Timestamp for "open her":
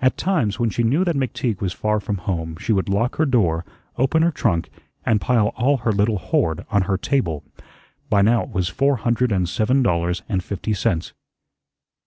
3.98-4.30